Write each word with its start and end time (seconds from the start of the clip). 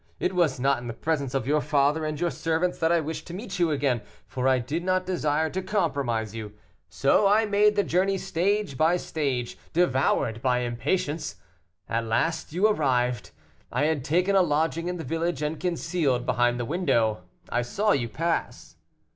It 0.19 0.33
was 0.33 0.59
not 0.59 0.79
in 0.79 0.87
the 0.87 0.95
presence 0.95 1.35
of 1.35 1.45
your 1.45 1.61
father 1.61 2.05
and 2.05 2.19
your 2.19 2.31
servants 2.31 2.79
that 2.79 2.91
I 2.91 2.99
wished 2.99 3.27
to 3.27 3.35
meet 3.35 3.59
you 3.59 3.69
again, 3.69 4.01
for 4.25 4.47
I 4.47 4.57
did 4.57 4.83
not 4.83 5.05
desire 5.05 5.47
to 5.51 5.61
compromise 5.61 6.33
you, 6.33 6.53
so 6.89 7.27
I 7.27 7.45
made 7.45 7.75
the 7.75 7.83
journey 7.83 8.17
stage 8.17 8.79
by 8.79 8.97
stage, 8.97 9.59
devoured 9.73 10.41
by 10.41 10.61
impatience. 10.61 11.35
At 11.87 12.05
last 12.05 12.51
you 12.51 12.65
arrived. 12.65 13.29
I 13.71 13.83
had 13.85 14.03
taken 14.03 14.35
a 14.35 14.41
lodging 14.41 14.87
in 14.87 14.97
the 14.97 15.03
village, 15.03 15.43
and, 15.43 15.59
concealed 15.59 16.25
behind 16.25 16.59
the 16.59 16.65
window, 16.65 17.21
I 17.49 17.61
saw 17.61 17.91
you 17.91 18.09
pass." 18.09 18.77